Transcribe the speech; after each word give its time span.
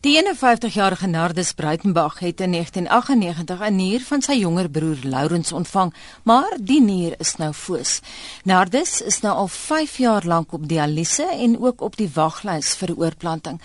Die 0.00 0.16
51-jarige 0.16 1.06
Nardus 1.06 1.52
Breitenberg 1.52 2.18
het 2.18 2.40
in 2.40 2.50
1998 2.50 3.60
'n 3.60 3.76
nier 3.76 4.00
van 4.00 4.22
sy 4.22 4.32
jonger 4.32 4.70
broer 4.70 4.96
Lourens 5.02 5.52
ontvang, 5.52 5.94
maar 6.22 6.56
die 6.60 6.80
nier 6.82 7.14
is 7.18 7.36
nou 7.36 7.52
foos. 7.52 8.00
Nardus 8.44 9.02
is 9.02 9.20
nou 9.20 9.34
al 9.34 9.48
5 9.48 9.96
jaar 9.96 10.24
lank 10.26 10.52
op 10.52 10.68
dialyse 10.68 11.24
en 11.24 11.60
ook 11.60 11.80
op 11.80 11.96
die 11.96 12.10
waglys 12.14 12.74
vir 12.74 12.96
oorplanting. 12.96 13.60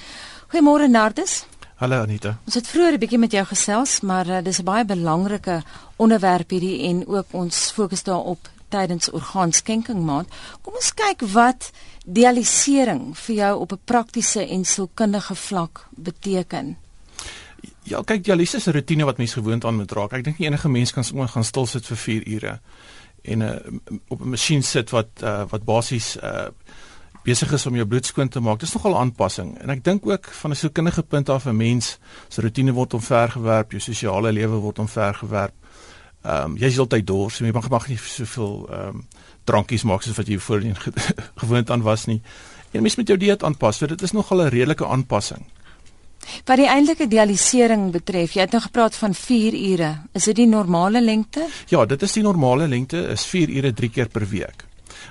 Goeiemôre 0.47 0.89
Nardus. 0.89 1.46
Hallo 1.75 2.01
Anita. 2.01 2.38
Ons 2.46 2.55
het 2.55 2.68
vroeër 2.68 2.94
'n 2.94 3.00
bietjie 3.00 3.20
met 3.20 3.32
jou 3.32 3.46
gesels, 3.46 4.00
maar 4.02 4.28
uh, 4.28 4.44
dis 4.44 4.60
'n 4.60 4.64
baie 4.64 4.86
belangrike 4.86 5.64
onderwerp 5.96 6.50
hierdie 6.50 6.82
en 6.82 7.07
ook 7.07 7.26
ons 7.32 7.71
fokus 7.71 8.04
daarop 8.04 8.54
tydens 8.76 9.12
orgaanskenking 9.12 10.02
maand. 10.05 10.32
Kom 10.62 10.78
ons 10.80 10.94
kyk 10.94 11.25
wat 11.34 11.71
dialysering 12.05 13.14
vir 13.25 13.36
jou 13.36 13.54
op 13.60 13.71
'n 13.71 13.86
praktiese 13.86 14.48
en 14.48 14.66
sielkundige 14.66 15.36
vlak 15.36 15.88
beteken. 15.96 16.78
Ja, 17.84 18.02
kyk, 18.02 18.24
dialyse 18.24 18.57
is 18.57 18.68
'n 18.68 18.71
rotine 18.71 19.06
wat 19.06 19.18
mens 19.18 19.33
gewoond 19.33 19.66
aan 19.66 19.75
moet 19.75 19.92
raak. 19.92 20.14
Ek 20.14 20.24
dink 20.24 20.39
enige 20.39 20.69
mens 20.69 20.92
kan 20.92 21.04
sommer 21.04 21.28
gaan 21.28 21.43
stil 21.43 21.66
sit 21.66 21.86
vir 21.86 21.97
4 21.97 22.28
ure 22.28 22.60
en 23.21 23.39
'n 23.39 23.42
uh, 23.42 24.00
op 24.07 24.21
'n 24.21 24.30
masjien 24.30 24.64
sit 24.64 24.89
wat 24.89 25.10
uh, 25.24 25.44
wat 25.50 25.64
basies 25.64 26.18
uh, 26.24 26.47
besig 27.24 27.52
is 27.52 27.66
om 27.66 27.75
jou 27.75 27.86
bloed 27.86 28.05
skoon 28.05 28.30
te 28.30 28.39
maak. 28.39 28.60
Dis 28.60 28.74
nogal 28.74 28.92
'n 28.92 28.97
aanpassing. 28.97 29.57
En 29.61 29.69
ek 29.69 29.83
dink 29.83 30.05
ook 30.05 30.25
van 30.25 30.52
'n 30.52 30.55
sielkundige 30.55 31.04
punt 31.04 31.30
af 31.30 31.46
'n 31.46 31.55
mens 31.55 31.97
se 32.28 32.42
rotine 32.42 32.72
word 32.72 32.94
omvergewerp, 32.94 33.72
jou 33.72 33.81
sosiale 33.81 34.31
lewe 34.31 34.55
word 34.55 34.80
omvergewerp. 34.80 35.53
Ehm 36.25 36.52
um, 36.52 36.58
jy 36.58 36.72
is 36.72 36.78
heeltyd 36.80 37.06
dors, 37.06 37.38
jy 37.39 37.53
mag 37.53 37.70
mag 37.70 37.88
nie 37.92 38.00
soveel 38.02 38.66
ehm 38.66 38.95
um, 38.95 39.03
drankies 39.45 39.83
maak 39.86 40.02
soos 40.02 40.17
wat 40.17 40.30
jy 40.31 40.39
voorheen 40.42 40.78
gewoond 41.44 41.70
aan 41.70 41.83
was 41.86 42.08
nie. 42.09 42.22
En 42.73 42.81
mens 42.81 42.95
moet 42.97 43.08
jou 43.08 43.17
dieet 43.17 43.44
aanpas. 43.44 43.78
So 43.78 43.88
dit 43.88 44.02
is 44.02 44.11
nogal 44.11 44.42
'n 44.42 44.50
redelike 44.50 44.86
aanpassing. 44.86 45.45
Wat 46.45 46.58
die 46.58 46.67
eintlike 46.67 47.08
dialysering 47.08 47.92
betref, 47.92 48.33
jy 48.33 48.42
het 48.42 48.52
nou 48.52 48.61
gepraat 48.61 48.95
van 48.95 49.14
4 49.14 49.53
ure. 49.53 49.92
Is 50.14 50.23
dit 50.23 50.36
die 50.36 50.47
normale 50.47 51.02
lengte? 51.02 51.45
Ja, 51.69 51.86
dit 51.86 52.02
is 52.02 52.14
die 52.14 52.23
normale 52.23 52.67
lengte, 52.67 53.08
is 53.14 53.25
4 53.25 53.49
ure 53.49 53.73
3 53.73 53.89
keer 53.89 54.09
per 54.09 54.25
week 54.27 54.64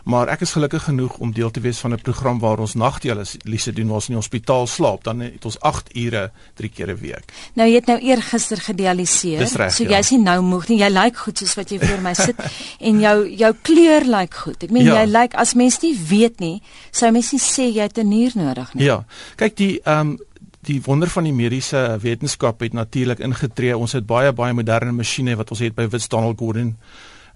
maar 0.05 0.29
ek 0.29 0.45
is 0.45 0.53
gelukkig 0.53 0.85
genoeg 0.85 1.17
om 1.19 1.33
deel 1.33 1.51
te 1.51 1.61
wees 1.61 1.79
van 1.79 1.93
'n 1.93 2.01
program 2.01 2.39
waar 2.39 2.59
ons 2.59 2.75
nagdialyse 2.75 3.73
doen 3.73 3.87
waar 3.87 3.95
ons 3.95 4.09
in 4.09 4.15
die 4.15 4.23
hospitaal 4.23 4.67
slaap 4.67 5.05
dan 5.05 5.21
het 5.21 5.45
ons 5.45 5.61
8 5.61 5.97
ure 5.97 6.31
3 6.55 6.69
keer 6.69 6.89
'n 6.89 6.99
week. 7.01 7.33
Nou 7.55 7.69
jy 7.69 7.75
het 7.75 7.87
nou 7.87 7.99
eergister 7.99 8.57
gedialyseer. 8.57 9.47
So 9.47 9.85
jy's 9.85 10.09
ja. 10.09 10.17
nie 10.17 10.25
nou 10.25 10.43
moeg 10.43 10.69
nie. 10.69 10.79
Jy 10.79 10.89
lyk 10.89 11.17
goed 11.17 11.39
soos 11.39 11.55
wat 11.55 11.71
jy 11.71 11.79
voor 11.79 12.01
my 12.01 12.15
sit 12.15 12.37
en 12.89 13.01
jou 13.01 13.29
jou 13.29 13.55
kleur 13.63 14.05
lyk 14.05 14.35
goed. 14.35 14.63
Ek 14.63 14.71
meen 14.71 14.85
ja. 14.85 15.01
jy 15.01 15.11
lyk 15.11 15.35
as 15.35 15.55
mens 15.55 15.81
nie 15.81 15.97
weet 16.09 16.41
nie, 16.41 16.63
sou 16.91 17.11
mens 17.11 17.33
nie 17.33 17.41
sê 17.41 17.73
jy 17.73 17.83
het 17.83 17.99
'n 17.99 18.09
nier 18.09 18.33
nodig 18.35 18.75
nie. 18.75 18.85
Ja. 18.85 19.05
Kyk 19.37 19.57
die 19.57 19.81
ehm 19.85 20.01
um, 20.01 20.19
die 20.65 20.81
wonder 20.85 21.09
van 21.09 21.25
die 21.25 21.33
mediese 21.33 21.99
wetenskap 22.01 22.61
het 22.61 22.73
natuurlik 22.73 23.19
ingetree. 23.19 23.77
Ons 23.77 23.93
het 23.93 24.07
baie 24.07 24.33
baie 24.33 24.53
moderne 24.53 24.93
masjiene 24.93 25.37
wat 25.37 25.51
ons 25.51 25.61
het 25.61 25.75
by 25.75 25.89
Wits 25.89 26.09
Donald 26.09 26.39
Gordon 26.39 26.77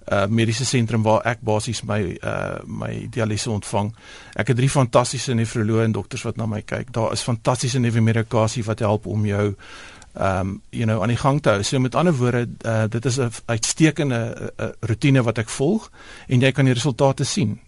uh 0.09 0.25
mediese 0.27 0.65
sentrum 0.65 1.03
waar 1.05 1.21
ek 1.29 1.43
basies 1.45 1.83
my 1.83 2.01
uh 2.23 2.59
my 2.65 3.07
dialyse 3.11 3.49
ontvang. 3.49 3.93
Ek 4.35 4.47
het 4.47 4.57
drie 4.57 4.69
fantastiese 4.69 5.33
nefroloë 5.33 5.83
en 5.85 5.91
dokters 5.91 6.25
wat 6.25 6.37
na 6.37 6.45
my 6.49 6.61
kyk. 6.61 6.91
Daar 6.93 7.13
is 7.13 7.25
fantastiese 7.25 7.79
nuwe 7.79 8.01
medikasie 8.01 8.63
wat 8.63 8.79
help 8.79 9.05
om 9.05 9.25
jou 9.25 9.55
um 10.19 10.61
you 10.69 10.85
know 10.85 11.01
aan 11.01 11.13
die 11.13 11.21
gang 11.21 11.41
te 11.41 11.49
hou. 11.49 11.63
So 11.63 11.79
met 11.79 11.95
ander 11.95 12.15
woorde, 12.15 12.47
uh 12.65 12.87
dit 12.89 13.05
is 13.05 13.19
'n 13.19 13.31
uitstekende 13.45 14.51
uh, 14.57 14.67
rotine 14.79 15.23
wat 15.23 15.37
ek 15.37 15.49
volg 15.49 15.91
en 16.27 16.41
jy 16.41 16.51
kan 16.51 16.65
die 16.65 16.73
resultate 16.73 17.23
sien. 17.23 17.59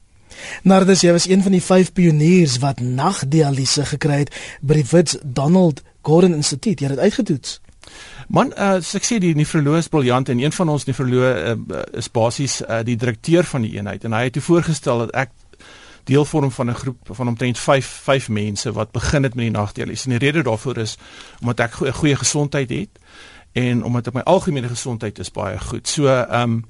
Nardus, 0.64 1.02
jy 1.02 1.12
was 1.12 1.28
een 1.28 1.44
van 1.44 1.52
die 1.52 1.64
vyf 1.64 1.94
pioniers 1.94 2.58
wat 2.58 2.80
nagdialyse 2.80 3.86
gekry 3.86 4.24
het 4.24 4.36
by 4.62 4.74
die 4.74 4.88
Wits 4.92 5.18
Donald 5.24 5.82
Gordon 6.02 6.34
Instituut. 6.34 6.80
Jy 6.80 6.88
het 6.88 6.96
dit 6.96 7.04
uitgetoets. 7.04 7.60
Man, 8.28 8.54
uh, 8.58 8.80
ek 8.80 9.04
sê 9.04 9.18
die 9.20 9.36
nefroloog 9.36 9.78
is 9.78 9.90
briljant 9.92 10.30
en 10.30 10.40
een 10.40 10.54
van 10.56 10.70
ons 10.70 10.86
nefroloë 10.88 11.32
uh, 11.54 11.82
is 12.00 12.08
basies 12.12 12.62
uh, 12.62 12.80
die 12.88 12.96
direkteur 12.96 13.44
van 13.44 13.62
die 13.62 13.74
eenheid 13.76 14.04
en 14.04 14.14
hy 14.14 14.24
het 14.24 14.34
toe 14.34 14.46
voorgestel 14.46 15.06
dat 15.06 15.16
ek 15.26 15.32
deel 16.08 16.26
vorm 16.26 16.52
van 16.52 16.70
'n 16.70 16.74
groep 16.74 16.98
van 17.12 17.28
omtrent 17.28 17.60
5 17.60 17.86
5 17.86 18.30
mense 18.30 18.72
wat 18.72 18.92
begin 18.92 19.24
het 19.24 19.36
met 19.36 19.46
die 19.46 19.58
nagdialyse. 19.58 20.04
En 20.04 20.18
die 20.18 20.20
rede 20.20 20.44
daarvoor 20.44 20.78
is 20.78 20.98
omdat 21.42 21.60
ek 21.60 21.82
'n 21.82 21.92
goeie, 21.92 22.16
gesondheid 22.16 22.70
het 22.70 23.00
en 23.52 23.84
omdat 23.84 24.14
my 24.14 24.22
algemene 24.22 24.68
gesondheid 24.68 25.20
is 25.20 25.32
baie 25.32 25.60
goed. 25.60 25.88
So, 25.88 26.08
ehm 26.08 26.42
um, 26.42 26.66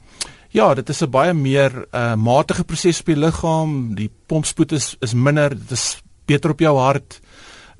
ja, 0.49 0.73
dit 0.73 0.89
is 0.89 1.01
'n 1.01 1.09
baie 1.09 1.33
meer 1.33 1.85
uh, 1.91 2.15
matige 2.15 2.63
proses 2.63 2.99
op 2.99 3.05
die 3.05 3.15
liggaam. 3.15 3.95
Die 3.95 4.11
pompspoed 4.25 4.71
is 4.71 4.95
is 4.99 5.13
minder, 5.13 5.49
dit 5.49 5.71
is 5.71 6.01
beter 6.25 6.49
op 6.49 6.59
jou 6.59 6.77
hart 6.77 7.19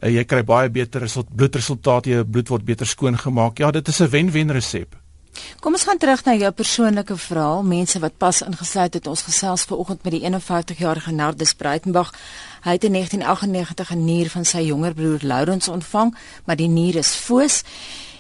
uh, 0.02 0.10
jy 0.10 0.26
kry 0.26 0.44
baie 0.44 0.70
beter 0.70 1.02
result, 1.02 1.30
bloedresultate, 1.36 2.10
jou 2.10 2.26
bloed 2.26 2.50
word 2.50 2.66
beter 2.66 2.86
skoon 2.86 3.18
gemaak. 3.18 3.60
Ja, 3.60 3.72
dit 3.72 3.88
is 3.88 4.02
'n 4.02 4.10
wen-wen 4.10 4.52
resep. 4.52 4.96
Kom 5.60 5.74
ons 5.74 5.84
gaan 5.84 5.98
terug 5.98 6.24
na 6.26 6.34
jou 6.36 6.52
persoonlike 6.52 7.16
verhaal. 7.18 7.64
Mense 7.64 8.00
wat 8.00 8.18
pas 8.18 8.42
ingesluit 8.42 8.94
het, 8.94 9.08
ons 9.08 9.22
gesels 9.22 9.64
vanoggend 9.64 10.04
met 10.04 10.14
die 10.14 10.24
51-jarige 10.28 11.12
Nardus 11.12 11.54
Breitenberg. 11.54 12.14
Hy 12.66 12.72
het 12.72 12.84
in 12.84 12.92
1998 12.92 13.92
'n 13.92 14.06
nier 14.06 14.30
van 14.30 14.46
sy 14.46 14.60
jonger 14.60 14.94
broer 14.94 15.20
Lourens 15.22 15.68
ontvang, 15.68 16.16
maar 16.46 16.56
die 16.56 16.68
nier 16.68 16.96
is 16.96 17.16
foos. 17.16 17.64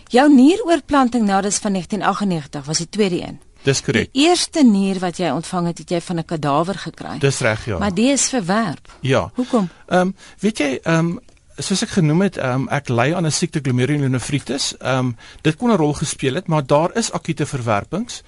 Jou 0.07 0.33
nieroorplanting 0.33 1.25
Nardus 1.25 1.57
van 1.57 1.71
1998 1.71 2.65
was 2.65 2.77
die 2.77 2.89
tweede 2.89 3.21
een. 3.21 3.39
Dis 3.63 3.81
korrek. 3.81 4.09
Die 4.13 4.27
eerste 4.27 4.63
nier 4.63 4.99
wat 4.99 5.17
jy 5.17 5.29
ontvang 5.29 5.67
het, 5.67 5.77
het 5.77 5.89
jy 5.89 6.01
van 6.01 6.17
'n 6.17 6.25
kadawer 6.25 6.77
gekry. 6.77 7.17
Dis 7.19 7.39
reg, 7.39 7.65
ja. 7.65 7.77
Maar 7.77 7.93
die 7.93 8.09
is 8.11 8.29
verwerp. 8.29 8.89
Ja. 9.01 9.31
Hoekom? 9.35 9.69
Ehm 9.87 9.99
um, 9.99 10.15
weet 10.39 10.57
jy, 10.57 10.79
ehm 10.83 10.97
um, 10.97 11.19
soos 11.57 11.83
ek 11.83 11.89
genoem 11.97 12.21
het, 12.21 12.37
um, 12.37 12.67
ek 12.69 12.89
ly 12.89 13.13
aan 13.13 13.25
'n 13.25 13.31
siekte 13.31 13.59
glomerulonefritis. 13.59 14.77
Ehm 14.79 14.97
um, 14.97 15.15
dit 15.41 15.55
kon 15.55 15.71
'n 15.71 15.77
rol 15.77 15.93
gespeel 15.93 16.35
het, 16.35 16.47
maar 16.47 16.65
daar 16.65 16.95
is 16.95 17.11
akute 17.11 17.45
verwerpings. 17.45 18.23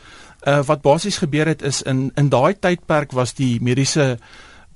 Uh 0.48 0.64
wat 0.66 0.82
basies 0.82 1.18
gebeur 1.18 1.48
het 1.48 1.62
is 1.62 1.82
in 1.82 2.12
in 2.16 2.30
daai 2.30 2.54
tydperk 2.60 3.12
was 3.12 3.34
die 3.34 3.62
mediese 3.62 4.18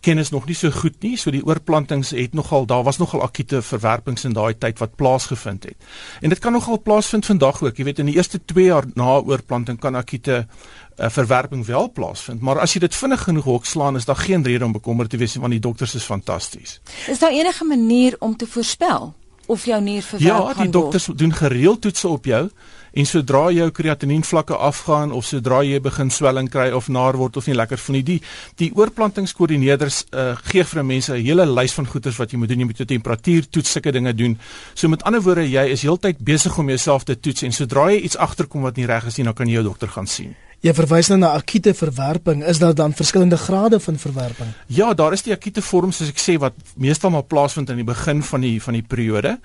kennis 0.01 0.29
nog 0.29 0.45
nie 0.45 0.55
so 0.55 0.71
goed 0.71 0.95
nie, 1.03 1.15
so 1.17 1.31
die 1.33 1.43
oorplantings 1.45 2.13
het 2.15 2.33
nogal 2.37 2.65
daar 2.65 2.83
was 2.83 2.97
nogal 2.97 3.21
akute 3.25 3.61
verwerpings 3.61 4.25
in 4.25 4.33
daai 4.37 4.53
tyd 4.57 4.79
wat 4.79 4.95
plaasgevind 4.95 5.63
het. 5.63 5.75
En 6.21 6.29
dit 6.29 6.39
kan 6.39 6.51
nogal 6.51 6.81
plaasvind 6.81 7.25
vandag 7.25 7.61
ook. 7.63 7.77
Jy 7.77 7.83
weet 7.83 7.99
in 7.99 8.11
die 8.11 8.15
eerste 8.15 8.39
2 8.45 8.65
jaar 8.65 8.85
na 8.95 9.17
oorplanting 9.19 9.79
kan 9.79 9.95
akute 9.95 10.45
uh, 10.45 11.09
verwerping 11.09 11.65
wel 11.65 11.91
plaasvind, 11.91 12.41
maar 12.41 12.59
as 12.59 12.73
jy 12.73 12.79
dit 12.85 12.95
vinnig 12.95 13.23
genoeg 13.23 13.45
hokslaan 13.45 13.95
is 13.95 14.05
daar 14.05 14.19
geen 14.21 14.43
rede 14.43 14.65
om 14.65 14.71
bekommerd 14.71 15.09
te 15.09 15.17
wees 15.17 15.35
want 15.35 15.53
die 15.53 15.63
dokters 15.63 15.95
is 15.95 16.03
fantasties. 16.03 16.79
Is 17.07 17.19
daar 17.19 17.31
enige 17.31 17.65
manier 17.65 18.15
om 18.19 18.37
te 18.37 18.47
voorspel 18.47 19.13
of 19.47 19.65
jou 19.65 19.81
nier 19.81 20.01
verwerp 20.01 20.27
ja, 20.27 20.35
gaan 20.35 20.45
word? 20.45 20.57
Ja, 20.57 20.63
die 20.63 20.71
dokters 20.71 21.07
word? 21.07 21.19
doen 21.19 21.33
gereeld 21.33 21.81
toetse 21.81 22.07
op 22.07 22.25
jou 22.25 22.49
en 22.97 23.05
sodra 23.05 23.43
jou 23.53 23.67
kreatiniin 23.71 24.23
vlakke 24.25 24.55
afgaan 24.55 25.11
of 25.13 25.25
sodra 25.27 25.59
jy 25.65 25.79
begin 25.83 26.09
swelling 26.13 26.49
kry 26.49 26.69
of 26.73 26.87
naar 26.87 27.17
word 27.19 27.37
of 27.37 27.47
nie 27.49 27.55
lekker 27.57 27.77
voel 27.81 27.99
nie, 27.99 28.03
die 28.07 28.17
die 28.61 28.71
oorplantingskoördineerders 28.73 29.99
uh, 30.11 30.31
gee 30.49 30.63
vir 30.63 30.83
mense 30.83 31.13
'n 31.13 31.21
hele 31.21 31.45
lys 31.45 31.77
van 31.77 31.87
goeders 31.87 32.17
wat 32.17 32.31
jy 32.31 32.37
moet 32.37 32.49
doen. 32.49 32.59
Jy 32.59 32.65
moet 32.65 32.77
jou 32.77 32.87
temperatuur 32.87 33.49
toets, 33.49 33.71
sulke 33.71 33.91
dinge 33.91 34.13
doen. 34.13 34.39
So 34.73 34.87
met 34.87 35.03
ander 35.03 35.21
woorde, 35.21 35.49
jy 35.49 35.67
is 35.71 35.81
heeltyd 35.81 36.17
besig 36.19 36.57
om 36.57 36.69
jouself 36.69 37.03
te 37.03 37.19
toets 37.19 37.43
en 37.43 37.51
sodra 37.51 37.91
jy 37.91 38.01
iets 38.01 38.17
agterkom 38.17 38.61
wat 38.61 38.75
nie 38.75 38.85
reg 38.85 39.05
is 39.05 39.17
nie, 39.17 39.25
dan 39.25 39.33
kan 39.33 39.47
jy 39.47 39.53
jou 39.53 39.63
dokter 39.63 39.87
gaan 39.87 40.07
sien. 40.07 40.35
Jy 40.65 40.73
verwys 40.73 41.11
nou 41.11 41.19
na 41.21 41.35
akute 41.37 41.73
verwerping. 41.77 42.41
Is 42.49 42.57
daar 42.57 42.73
dan 42.75 42.93
verskillende 42.97 43.37
grade 43.37 43.79
van 43.79 43.97
verwerping? 43.97 44.53
Ja, 44.73 44.93
daar 44.93 45.13
is 45.13 45.21
die 45.21 45.33
akute 45.33 45.61
vorm 45.61 45.91
soos 45.93 46.09
ek 46.09 46.21
sê 46.21 46.37
wat 46.41 46.57
meestal 46.75 47.13
maar 47.13 47.27
plaasvind 47.29 47.69
aan 47.69 47.77
die 47.77 47.87
begin 47.87 48.23
van 48.25 48.41
die 48.41 48.57
van 48.61 48.73
die 48.73 48.85
periode. 48.85 49.37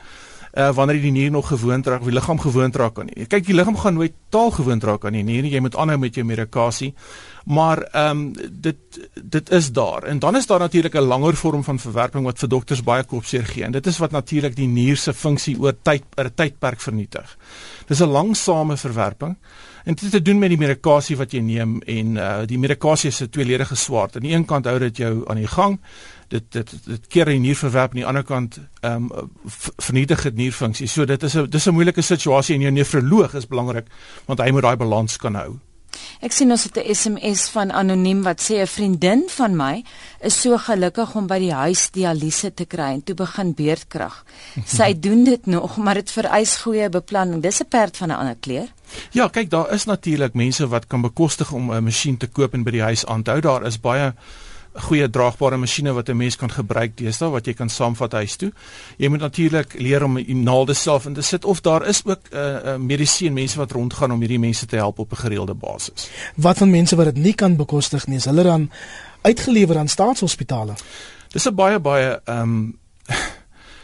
Uh 0.53 0.69
wanneer 0.77 1.01
die 1.01 1.13
nier 1.13 1.31
nog 1.33 1.49
gewoond 1.49 1.87
raak, 1.87 2.03
die 2.05 2.13
liggaam 2.13 2.41
gewoond 2.41 2.77
raak 2.77 2.99
aan 3.01 3.09
nie. 3.09 3.25
Kyk, 3.25 3.45
die 3.47 3.55
liggaam 3.57 3.77
gaan 3.77 3.95
nooit 3.97 4.13
taal 4.33 4.51
gewoond 4.53 4.85
raak 4.85 5.05
aan 5.09 5.17
die 5.17 5.25
nier. 5.25 5.49
Jy 5.49 5.61
moet 5.65 5.77
aanhou 5.77 5.99
met 6.01 6.17
jou 6.17 6.25
medikasie. 6.29 6.91
Maar 7.45 7.83
ehm 7.93 8.11
um, 8.11 8.51
dit 8.65 9.01
dit 9.17 9.51
is 9.51 9.73
daar. 9.73 10.09
En 10.09 10.19
dan 10.19 10.37
is 10.37 10.47
daar 10.47 10.65
natuurlik 10.65 10.95
'n 10.97 11.09
langer 11.13 11.37
vorm 11.37 11.65
van 11.65 11.79
verwerping 11.79 12.25
wat 12.25 12.39
vir 12.39 12.49
dokters 12.49 12.83
baie 12.83 13.05
kopseer 13.05 13.45
gee. 13.47 13.65
En 13.65 13.73
dit 13.73 13.87
is 13.87 13.99
wat 13.99 14.11
natuurlik 14.11 14.57
die 14.57 14.69
nier 14.69 14.97
se 14.97 15.15
funksie 15.15 15.61
oor 15.61 15.75
tyd 15.83 16.05
per 16.15 16.35
tydperk 16.35 16.81
vernietig. 16.81 17.37
Dis 17.87 18.01
'n 18.01 18.09
langsame 18.09 18.77
verwerping. 18.77 19.37
En 19.85 19.95
dit 19.95 20.01
het 20.01 20.11
te 20.11 20.23
doen 20.23 20.39
met 20.39 20.49
die 20.49 20.59
medikasie 20.59 21.17
wat 21.17 21.33
jy 21.33 21.41
neem 21.41 21.81
en 21.81 22.17
uh 22.17 22.43
die 22.47 22.59
medikasie 22.59 23.11
is 23.11 23.21
'n 23.23 23.31
tweeledige 23.31 23.75
swaard. 23.75 24.17
Aan 24.17 24.23
die 24.23 24.35
een 24.35 24.45
kant 24.45 24.65
hou 24.65 24.79
dit 24.79 24.97
jou 24.97 25.29
aan 25.29 25.37
die 25.37 25.47
gang. 25.47 25.81
Dit 26.29 26.53
dit 26.53 26.71
dit 26.85 27.07
keer 27.07 27.25
die 27.25 27.39
nierverwerp 27.39 27.91
aan 27.91 28.03
die 28.03 28.07
ander 28.07 28.25
kant 28.25 28.61
ehm 28.81 29.11
um, 29.13 29.31
vernietig 29.77 30.23
dit 30.23 30.35
nierfunksie. 30.35 30.87
So 30.87 31.05
dit 31.05 31.23
is 31.23 31.35
'n 31.37 31.51
dis 31.51 31.67
'n 31.67 31.75
moeilike 31.75 32.03
situasie 32.03 32.55
en 32.55 32.61
jou 32.61 32.73
nefroloog 32.73 33.35
is 33.35 33.47
belangrik 33.47 33.87
want 34.27 34.41
hy 34.41 34.51
moet 34.51 34.63
daai 34.63 34.77
balans 34.77 35.17
kan 35.17 35.35
hou. 35.35 35.59
Ek 36.23 36.31
sien 36.31 36.55
ons 36.55 36.63
het 36.63 36.77
'n 36.79 36.95
SMS 36.95 37.49
van 37.51 37.73
anoniem 37.73 38.23
wat 38.23 38.41
sê 38.41 38.63
'n 38.63 38.67
vriendin 38.67 39.25
van 39.29 39.57
my 39.57 39.85
is 40.21 40.41
so 40.41 40.57
gelukkig 40.57 41.15
om 41.15 41.27
by 41.27 41.39
die 41.39 41.53
huis 41.53 41.91
dialyse 41.91 42.55
te 42.55 42.65
kry 42.65 42.93
en 42.95 43.03
toe 43.03 43.15
begin 43.15 43.55
beerdkrag. 43.55 44.25
Sy 44.77 44.95
doen 45.01 45.25
dit 45.25 45.47
nog, 45.47 45.77
maar 45.77 45.95
dit 45.95 46.11
vereis 46.11 46.57
goeie 46.57 46.89
beplanning. 46.89 47.43
Dis 47.43 47.61
'n 47.61 47.69
perd 47.69 47.97
van 47.97 48.09
'n 48.09 48.15
ander 48.15 48.37
kleur. 48.41 48.69
Ja, 49.11 49.29
kyk, 49.29 49.51
daar 49.51 49.73
is 49.73 49.85
natuurlik 49.85 50.35
mense 50.35 50.69
wat 50.69 50.87
kan 50.87 51.01
bekostig 51.01 51.53
om 51.53 51.73
'n 51.73 51.85
masjien 51.85 52.17
te 52.17 52.27
koop 52.27 52.55
en 52.55 52.63
by 52.63 52.71
die 52.71 52.83
huis 52.83 53.07
aan 53.07 53.23
te 53.23 53.31
hou. 53.31 53.41
Daar 53.41 53.67
is 53.67 53.81
baie 53.81 54.15
goeie 54.75 55.11
draagbare 55.11 55.57
masjiene 55.57 55.93
wat 55.93 56.09
'n 56.09 56.17
mens 56.17 56.37
kan 56.37 56.51
gebruik 56.51 56.97
deesdae 56.97 57.31
wat 57.31 57.47
jy 57.47 57.55
kan 57.55 57.69
saamvat 57.69 58.13
huis 58.13 58.37
toe. 58.37 58.53
Jy 58.97 59.09
moet 59.09 59.21
natuurlik 59.21 59.75
leer 59.79 60.05
om 60.05 60.15
die 60.15 60.35
naalde 60.35 60.75
self 60.75 61.07
in 61.07 61.15
te 61.15 61.23
sit 61.23 61.45
of 61.45 61.61
daar 61.61 61.87
is 61.87 62.03
ook 62.05 62.21
'n 62.31 62.37
uh, 62.37 62.65
uh, 62.65 62.77
medisyne 62.77 63.33
mense 63.33 63.59
wat 63.59 63.73
rondgaan 63.73 64.13
om 64.13 64.19
hierdie 64.19 64.39
mense 64.39 64.67
te 64.67 64.77
help 64.77 64.99
op 64.99 65.13
'n 65.13 65.17
gereelde 65.17 65.55
basis. 65.55 66.11
Wat 66.37 66.59
van 66.59 66.71
mense 66.71 66.97
wat 66.97 67.05
dit 67.05 67.17
nie 67.17 67.35
kan 67.35 67.57
bekostig 67.57 68.07
nie, 68.07 68.17
is 68.17 68.25
hulle 68.25 68.43
dan 68.43 68.71
uitgelewer 69.23 69.79
aan 69.79 69.89
staatshospitale? 69.89 70.75
Dis 71.29 71.47
'n 71.47 71.55
baie 71.55 71.79
baie 71.81 72.21
ehm 72.25 72.41
um, 72.41 72.79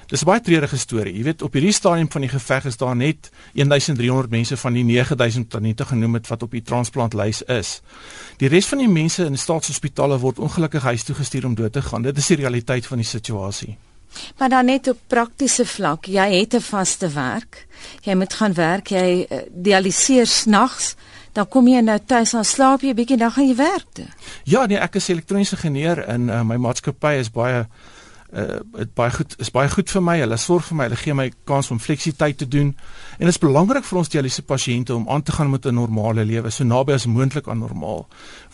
Dis 0.08 0.22
'n 0.22 0.24
baie 0.24 0.40
treurige 0.40 0.76
storie. 0.76 1.16
Jy 1.16 1.22
weet 1.22 1.42
op 1.42 1.52
hierdie 1.52 1.72
stadium 1.72 2.10
van 2.10 2.20
die 2.20 2.30
geveg 2.30 2.64
is 2.64 2.76
daar 2.76 2.96
net 2.96 3.30
1300 3.52 4.30
mense 4.30 4.56
van 4.56 4.72
die 4.72 4.84
9000 4.84 5.50
tannie 5.50 5.74
genoem 5.76 6.14
het 6.14 6.26
wat 6.26 6.42
op 6.42 6.50
die 6.50 6.62
transplantlys 6.62 7.42
is. 7.42 7.80
Die 8.36 8.48
res 8.48 8.66
van 8.66 8.78
die 8.78 8.88
mense 8.88 9.24
in 9.24 9.38
staatshospitale 9.38 10.18
word 10.18 10.38
ongelukkig 10.38 10.82
huis 10.82 11.02
toe 11.02 11.14
gestuur 11.14 11.44
om 11.44 11.54
dood 11.54 11.72
te 11.72 11.82
gaan. 11.82 12.02
Dit 12.02 12.16
is 12.18 12.26
die 12.26 12.36
realiteit 12.36 12.86
van 12.86 12.96
die 12.96 13.06
situasie. 13.06 13.76
Maar 14.38 14.48
dan 14.48 14.64
net 14.64 14.88
op 14.88 14.98
praktiese 15.06 15.66
vlak, 15.66 16.06
jy 16.06 16.40
het 16.40 16.54
'n 16.54 16.60
vaste 16.60 17.08
werk. 17.08 17.66
Jy 18.00 18.14
moet 18.14 18.32
gaan 18.32 18.54
werk, 18.54 18.88
jy 18.88 19.26
uh, 19.30 19.38
dialiseer 19.50 20.26
snags. 20.26 20.94
Dan 21.32 21.48
kom 21.48 21.68
jy 21.68 21.80
nou 21.80 21.98
tuis 22.06 22.34
aan 22.34 22.44
slaap 22.44 22.80
jy 22.80 22.94
bietjie 22.94 23.16
dan 23.16 23.30
gaan 23.30 23.48
jy 23.48 23.54
werk 23.54 23.86
toe. 23.92 24.06
Ja, 24.44 24.66
nee, 24.66 24.78
ek 24.78 24.94
is 24.94 25.08
elektroniese 25.08 25.54
ingenieur 25.54 25.98
en 25.98 26.28
uh, 26.28 26.42
my 26.42 26.56
maatskappy 26.56 27.12
is 27.18 27.30
baie 27.30 27.66
uh 28.32 28.58
dit 28.76 28.90
baie 28.94 29.10
goed 29.10 29.34
is 29.40 29.50
baie 29.50 29.70
goed 29.72 29.90
vir 29.90 30.02
my. 30.02 30.18
Hulle 30.20 30.36
sorg 30.36 30.66
vir 30.68 30.76
my, 30.76 30.84
hulle 30.88 31.00
gee 31.00 31.14
my 31.14 31.28
kans 31.48 31.70
om 31.70 31.80
fleksiteit 31.80 32.38
te 32.38 32.48
doen. 32.48 32.74
En 33.18 33.24
dit 33.24 33.34
is 33.34 33.40
belangrik 33.40 33.84
vir 33.84 33.98
ons 33.98 34.08
dialyse 34.08 34.42
pasiënte 34.42 34.94
om 34.94 35.08
aan 35.08 35.22
te 35.22 35.32
gaan 35.32 35.50
met 35.50 35.66
'n 35.66 35.74
normale 35.74 36.24
lewe, 36.24 36.50
so 36.50 36.64
naby 36.64 36.92
as 36.92 37.06
moontlik 37.06 37.48
aan 37.48 37.58
normaal. 37.58 38.06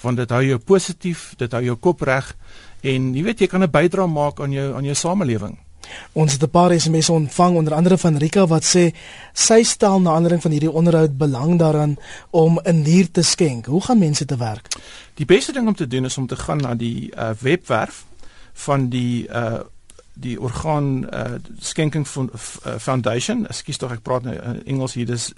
Want 0.03 0.17
dit 0.17 0.31
hou 0.31 0.44
jou 0.44 0.59
positief, 0.59 1.35
dit 1.37 1.53
hou 1.53 1.62
jou 1.62 1.76
kop 1.76 2.00
reg 2.00 2.37
en 2.82 3.15
jy 3.15 3.23
weet 3.23 3.41
jy 3.41 3.47
kan 3.47 3.62
'n 3.62 3.71
bydrae 3.71 4.06
maak 4.06 4.41
aan 4.41 4.53
jou 4.53 4.75
aan 4.75 4.85
jou 4.85 4.94
samelewing. 4.94 5.59
Ons 6.12 6.32
het 6.32 6.43
'n 6.43 6.50
paar 6.50 6.81
SMS'e 6.81 7.12
ontvang 7.12 7.56
onder 7.56 7.75
andere 7.75 7.99
van 7.99 8.17
Rika 8.17 8.47
wat 8.47 8.65
sê 8.65 8.94
sy 9.32 9.62
stel 9.62 10.00
na 10.00 10.11
aanleiding 10.11 10.43
van 10.43 10.50
hierdie 10.50 10.73
onderhoud 10.73 11.19
belang 11.19 11.59
daaraan 11.59 11.97
om 12.31 12.61
'n 12.62 12.82
nier 12.82 13.11
te 13.11 13.23
skenk. 13.23 13.67
Hoe 13.67 13.82
gaan 13.82 13.99
mense 13.99 14.25
te 14.25 14.37
werk? 14.37 14.69
Die 15.15 15.27
beste 15.27 15.53
ding 15.53 15.67
om 15.67 15.75
te 15.75 15.87
doen 15.87 16.05
is 16.05 16.19
om 16.19 16.27
te 16.27 16.37
gaan 16.37 16.59
na 16.59 16.75
die 16.75 17.12
uh, 17.17 17.31
webwerf 17.41 18.05
van 18.55 18.89
die 18.89 19.29
uh 19.29 19.59
die 20.15 20.41
orgaan 20.41 21.09
uh 21.11 21.35
skenking 21.59 22.06
uh, 22.06 22.23
foundation. 22.79 23.47
Ekskuus 23.51 23.77
tog 23.83 23.91
ek 23.93 24.03
praat 24.06 24.23
nou 24.23 24.35
in 24.35 24.65
Engels 24.65 24.95
hier. 24.95 25.06
Dis 25.11 25.33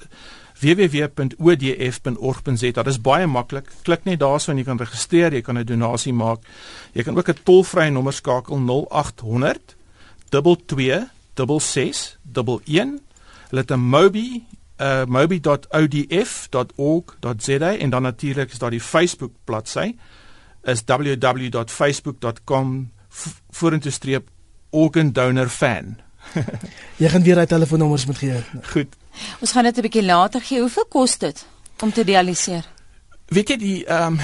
www.odf.org.za 0.61 2.73
dit 2.73 2.87
is 2.93 3.01
baie 3.01 3.27
maklik. 3.27 3.65
Klik 3.89 4.05
net 4.05 4.21
daarso 4.21 4.51
en 4.53 4.59
jy 4.61 4.65
kan 4.69 4.81
registreer 4.81 5.33
jy 5.33 5.43
kan 5.43 5.59
'n 5.59 5.65
donasie 5.65 6.13
maak. 6.13 6.39
Jy 6.93 7.03
kan 7.03 7.17
ook 7.17 7.29
'n 7.29 7.43
tolvrye 7.45 7.91
nommer 7.91 8.13
skakel 8.13 8.59
0800 8.59 9.77
2266 10.29 12.19
11 12.33 13.01
hulle 13.49 13.61
het 13.61 13.71
'n 13.71 13.81
mobi 13.81 14.45
uh 14.77 15.05
mobi.odf.org.za 15.05 17.77
en 17.77 17.91
dan 17.91 18.03
natuurlik 18.03 18.53
is 18.53 18.59
daar 18.59 18.71
die 18.71 18.81
Facebook 18.81 19.33
bladsy 19.45 19.95
is 20.63 20.83
www.facebook.com 20.85 22.91
vorentoe 23.51 23.93
streep 23.93 24.31
organ 24.71 25.13
donor 25.13 25.49
fan. 25.49 25.97
Jy 27.01 27.09
gaan 27.09 27.23
weer 27.23 27.41
hy 27.41 27.47
telefoonnommers 27.51 28.07
moet 28.07 28.19
gee. 28.19 28.39
Goed. 28.73 28.97
Ons 29.41 29.53
gaan 29.53 29.65
dit 29.69 29.77
'n 29.79 29.87
bietjie 29.89 30.05
later 30.05 30.41
gee. 30.41 30.61
Hoeveel 30.61 30.87
kos 30.89 31.19
dit 31.19 31.47
om 31.83 31.93
te 31.93 32.05
dialiseer? 32.05 32.65
Weet 33.29 33.49
jy 33.49 33.57
die 33.57 33.85
ehm 33.85 34.19
um, 34.19 34.21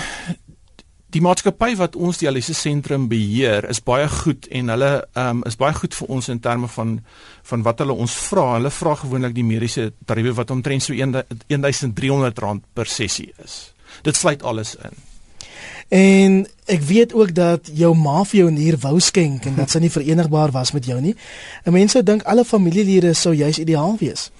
die 1.12 1.20
maatskappy 1.20 1.74
wat 1.76 1.96
ons 1.96 2.22
dialyse 2.22 2.54
sentrum 2.56 3.04
beheer 3.08 3.66
is 3.68 3.82
baie 3.84 4.08
goed 4.08 4.46
en 4.48 4.68
hulle 4.72 4.92
ehm 5.12 5.28
um, 5.28 5.42
is 5.46 5.56
baie 5.60 5.74
goed 5.74 5.94
vir 5.94 6.08
ons 6.08 6.28
in 6.28 6.40
terme 6.40 6.68
van 6.68 7.00
van 7.42 7.62
wat 7.62 7.78
hulle 7.78 7.92
ons 7.92 8.14
vra. 8.28 8.54
Hulle 8.54 8.70
vra 8.70 8.94
gewoonlik 8.94 9.34
die 9.34 9.44
mediese 9.44 9.92
tariewe 10.06 10.34
wat 10.34 10.50
omtrent 10.50 10.82
so 10.82 10.92
1300 10.94 12.38
rand 12.38 12.64
per 12.72 12.86
sessie 12.86 13.32
is. 13.44 13.72
Dit 14.02 14.16
sluit 14.16 14.42
alles 14.42 14.76
in. 14.76 15.11
En 15.92 16.46
ek 16.64 16.80
weet 16.80 17.12
ook 17.12 17.34
dat 17.34 17.68
jou 17.74 17.96
ma 17.96 18.24
vir 18.24 18.38
jou 18.38 18.50
'n 18.50 18.54
nier 18.54 18.78
wou 18.78 19.00
skenk 19.00 19.44
en 19.44 19.54
dat 19.54 19.70
sy 19.70 19.78
nie 19.78 19.90
verenigbaar 19.90 20.50
was 20.50 20.72
met 20.72 20.84
jou 20.84 21.00
nie. 21.00 21.14
'n 21.64 21.72
Mens 21.72 21.92
sou 21.92 22.02
dink 22.04 22.22
alle 22.22 22.44
familielede 22.44 23.12
sou 23.12 23.34
juis 23.34 23.58
ideaal 23.58 23.96
wees. 23.98 24.30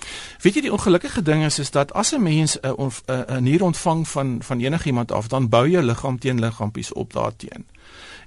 Weet 0.40 0.54
jy 0.54 0.60
die 0.60 0.72
ongelukkige 0.72 1.22
ding 1.22 1.44
is 1.44 1.58
is 1.58 1.70
dat 1.70 1.92
as 1.92 2.12
'n 2.12 2.22
mens 2.22 2.58
'n 2.60 2.92
'n 3.06 3.42
nier 3.42 3.62
ontvang 3.62 4.08
van 4.08 4.38
van 4.42 4.60
enigiemand 4.60 5.12
af, 5.12 5.28
dan 5.28 5.48
bou 5.48 5.68
jou 5.68 5.84
liggaam 5.84 6.18
teen 6.18 6.40
liggaampies 6.40 6.92
op 6.92 7.12
daarteen. 7.12 7.66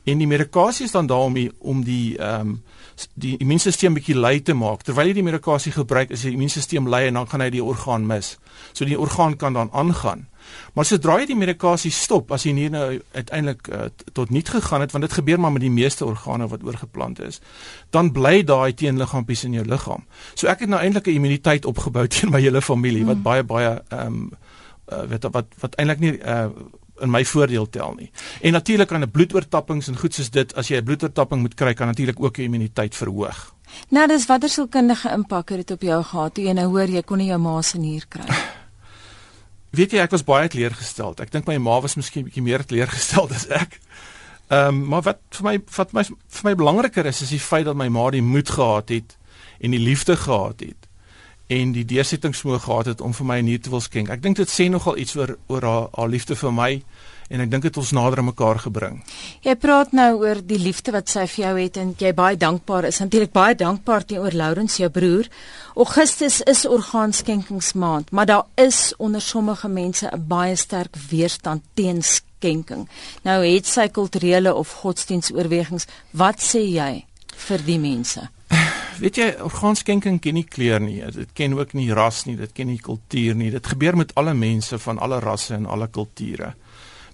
En 0.06 0.22
die 0.22 0.28
medikasie 0.30 0.86
is 0.86 0.94
dan 0.94 1.08
daar 1.10 1.26
om 1.30 1.34
die, 1.34 1.52
om 1.60 1.84
die 1.84 2.18
ehm 2.18 2.56
um, 2.56 2.64
die 3.20 3.34
immuunstelsel 3.44 3.92
bietjie 3.92 4.16
lui 4.16 4.38
te 4.42 4.54
maak. 4.56 4.86
Terwyl 4.88 5.10
jy 5.10 5.18
die 5.18 5.26
medikasie 5.26 5.74
gebruik, 5.76 6.14
is 6.16 6.22
die 6.24 6.32
immuunstelsel 6.32 6.86
lui 6.88 7.02
en 7.10 7.18
dan 7.20 7.28
gaan 7.28 7.42
hy 7.44 7.50
die 7.52 7.64
orgaan 7.64 8.06
mis. 8.08 8.38
So 8.72 8.88
die 8.88 9.00
orgaan 9.00 9.36
kan 9.36 9.58
dan 9.58 9.72
aangaan. 9.74 10.28
Maar 10.74 10.88
sodra 10.88 11.18
jy 11.20 11.30
die 11.32 11.38
medikasie 11.40 11.92
stop, 11.92 12.32
as 12.36 12.46
jy 12.46 12.54
nie 12.56 12.70
nou 12.72 12.86
uiteindelik 13.16 13.68
uh, 13.68 13.90
tot 14.14 14.30
niet 14.30 14.50
gegaan 14.50 14.86
het, 14.86 14.94
want 14.96 15.04
dit 15.08 15.18
gebeur 15.18 15.42
maar 15.42 15.52
met 15.56 15.66
die 15.66 15.74
meeste 15.74 16.06
organe 16.06 16.48
wat 16.52 16.64
oorgeplant 16.64 17.20
is, 17.26 17.42
dan 17.96 18.12
bly 18.16 18.44
daai 18.48 18.74
teenliggaampies 18.78 19.46
in 19.50 19.58
jou 19.60 19.66
liggaam. 19.68 20.06
So 20.34 20.48
ek 20.52 20.66
het 20.66 20.72
nou 20.72 20.82
eintlik 20.82 21.08
'n 21.08 21.18
immuniteit 21.20 21.66
opgebou 21.66 22.08
teen 22.14 22.32
my 22.32 22.42
hele 22.42 22.62
familie 22.62 23.06
wat 23.06 23.18
mm. 23.18 23.28
baie 23.28 23.44
baie 23.44 23.82
ehm 23.90 24.08
um, 24.08 24.32
uh, 24.92 25.04
weet 25.10 25.24
wat 25.32 25.48
wat 25.60 25.76
eintlik 25.76 26.00
nie 26.00 26.18
uh, 26.22 26.50
in 27.06 27.14
my 27.14 27.24
voordeel 27.26 27.70
tel 27.70 27.94
nie. 28.00 28.10
En 28.42 28.58
natuurlik 28.58 28.92
aan 28.92 29.06
'n 29.06 29.12
bloedoortappings 29.12 29.88
en 29.88 29.98
goed 29.98 30.14
soos 30.14 30.30
dit, 30.30 30.56
as 30.56 30.68
jy 30.68 30.78
'n 30.78 30.84
bloedoortapping 30.84 31.42
moet 31.42 31.54
kry, 31.54 31.74
kan 31.74 31.88
natuurlik 31.88 32.20
ook 32.20 32.36
jou 32.36 32.46
immuniteit 32.46 32.96
verhoog. 32.96 33.54
Nou, 33.90 34.08
dis 34.08 34.26
watter 34.26 34.50
sielkundige 34.50 35.12
impak 35.12 35.50
het 35.50 35.58
dit 35.58 35.72
op 35.72 35.82
jou 35.82 36.04
gehad 36.04 36.34
toe 36.34 36.44
jy 36.44 36.54
nou 36.54 36.68
hoor 36.68 36.92
jy 36.92 37.02
kon 37.02 37.18
nie 37.18 37.28
jou 37.28 37.40
ma 37.40 37.62
se 37.62 37.78
nier 37.78 38.06
kry 38.10 38.24
nie? 38.24 38.44
weet 39.80 39.92
jy 39.92 40.00
ek 40.00 40.12
was 40.12 40.24
baie 40.24 40.48
teleurgesteld. 40.48 41.20
Ek 41.20 41.32
dink 41.32 41.48
my 41.48 41.58
ma 41.58 41.80
was 41.82 41.96
miskien 41.96 42.24
bietjie 42.24 42.44
meer 42.44 42.66
teleurgesteld 42.66 43.32
as 43.38 43.48
ek. 43.50 43.80
Ehm 44.48 44.68
um, 44.68 44.88
maar 44.94 45.02
wat 45.02 45.22
vir 45.30 45.44
my 45.44 45.60
wat 45.78 45.94
my 45.94 46.04
vir 46.04 46.44
my 46.44 46.56
belangriker 46.56 47.06
is 47.06 47.22
is 47.22 47.34
die 47.34 47.42
feit 47.42 47.66
dat 47.66 47.76
my 47.76 47.88
ma 47.90 48.10
die 48.14 48.22
moed 48.22 48.50
gehad 48.50 48.90
het 48.90 49.18
en 49.60 49.72
die 49.72 49.82
liefde 49.82 50.16
gehad 50.16 50.62
het 50.62 50.86
en 51.48 51.72
die 51.76 51.86
deursettingsmoë 51.86 52.60
gehad 52.60 52.86
het 52.86 53.02
om 53.02 53.14
vir 53.14 53.26
my 53.26 53.38
'n 53.40 53.46
nuut 53.46 53.64
te 53.64 53.70
wil 53.70 53.82
skenk. 53.82 54.10
Ek 54.10 54.22
dink 54.22 54.36
dit 54.38 54.50
sê 54.50 54.70
nogal 54.70 54.98
iets 54.98 55.16
oor 55.16 55.38
oor 55.48 55.62
haar 55.62 55.88
haar 55.92 56.10
liefde 56.10 56.36
vir 56.36 56.54
my 56.54 56.82
en 57.30 57.42
ek 57.42 57.52
dink 57.52 57.64
dit 57.64 57.78
ons 57.78 57.92
nader 57.92 58.22
aan 58.22 58.30
mekaar 58.30 58.60
gebring. 58.60 59.04
Jy 59.42 59.56
praat 59.56 59.92
nou 59.92 60.12
oor 60.22 60.42
die 60.46 60.60
liefde 60.60 60.92
wat 60.92 61.10
sy 61.10 61.26
vir 61.28 61.46
jou 61.46 61.54
het 61.60 61.78
en 61.78 61.96
jy 61.98 62.14
baie 62.14 62.38
dankbaar 62.38 62.86
is. 62.86 63.00
Natuurlik 63.00 63.32
baie 63.32 63.56
dankbaar 63.56 64.06
teenoor 64.06 64.32
Lourens 64.32 64.78
jou 64.78 64.90
broer. 64.90 65.30
Augustus 65.76 66.42
is 66.42 66.66
orgaanskenkingsmaand, 66.66 68.12
maar 68.12 68.26
daar 68.26 68.46
is 68.56 68.94
onder 68.98 69.22
sommige 69.22 69.68
mense 69.68 70.10
'n 70.12 70.28
baie 70.28 70.56
sterk 70.56 70.96
weerstand 71.10 71.64
teen 71.74 72.04
skenking. 72.04 72.88
Nou 73.24 73.46
het 73.46 73.66
sy 73.66 73.88
kulturele 73.88 74.54
of 74.54 74.72
godsdienstoorwegings. 74.72 75.86
Wat 76.12 76.40
sê 76.40 76.60
jy 76.60 77.06
vir 77.36 77.60
die 77.66 77.80
mense? 77.80 78.35
Weet 79.00 79.18
jy, 79.20 79.28
orgaanskenking 79.44 80.20
ken 80.24 80.38
nie 80.38 80.46
kleur 80.48 80.80
nie. 80.80 81.02
Dit 81.12 81.34
ken 81.36 81.54
ook 81.58 81.74
nie 81.74 81.94
ras 81.94 82.24
nie, 82.26 82.36
dit 82.40 82.52
ken 82.56 82.70
nie 82.72 82.80
kultuur 82.80 83.36
nie. 83.36 83.52
Dit 83.52 83.68
gebeur 83.68 83.98
met 83.98 84.14
alle 84.16 84.34
mense 84.34 84.80
van 84.80 85.00
alle 85.00 85.20
rasse 85.20 85.56
en 85.56 85.66
alle 85.66 85.88
kulture. 85.92 86.54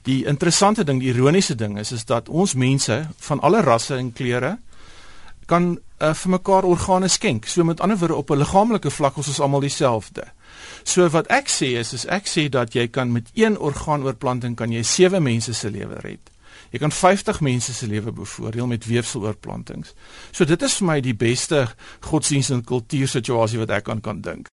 Die 0.06 0.26
interessante 0.26 0.84
ding, 0.84 1.00
die 1.02 1.14
ironiese 1.14 1.56
ding 1.56 1.78
is 1.80 1.92
is 1.92 2.06
dat 2.06 2.30
ons 2.30 2.54
mense 2.54 2.98
van 3.28 3.42
alle 3.42 3.62
rasse 3.62 3.96
en 3.98 4.14
kleure 4.14 4.58
kan 5.52 5.74
uh, 5.76 6.14
vir 6.14 6.32
mekaar 6.32 6.66
organe 6.66 7.10
skenk. 7.12 7.46
So 7.46 7.64
met 7.68 7.82
ander 7.82 7.98
woorde 7.98 8.16
op 8.16 8.30
'n 8.32 8.38
liggaamlike 8.38 8.90
vlak 8.90 9.18
is 9.18 9.28
ons 9.28 9.40
almal 9.40 9.60
dieselfde. 9.60 10.24
So 10.84 11.10
wat 11.10 11.28
ek 11.28 11.50
sê 11.50 11.78
is 11.78 11.94
is 11.94 12.06
ek 12.06 12.28
sê 12.28 12.50
dat 12.50 12.74
jy 12.74 12.88
kan 12.88 13.12
met 13.12 13.30
een 13.34 13.58
orgaanoorplanting 13.58 14.56
kan 14.56 14.72
jy 14.72 14.84
sewe 14.84 15.20
mense 15.20 15.54
se 15.54 15.70
lewe 15.70 16.00
red. 16.02 16.31
Jy 16.72 16.80
kan 16.80 16.92
50 16.92 17.42
mense 17.44 17.74
se 17.76 17.88
lewe 17.88 18.12
bevoordeel 18.16 18.68
met 18.68 18.86
weefseloorplantings. 18.88 19.94
So 20.32 20.48
dit 20.48 20.62
is 20.62 20.78
vir 20.80 20.88
my 20.88 20.98
die 21.04 21.16
beste 21.16 21.66
godsdienst 22.08 22.56
en 22.56 22.64
kultuursituasie 22.64 23.60
wat 23.62 23.76
ek 23.76 23.86
kan 23.92 24.02
kan 24.02 24.24
dink. 24.24 24.50